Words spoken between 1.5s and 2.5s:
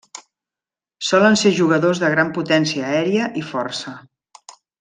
jugadors de gran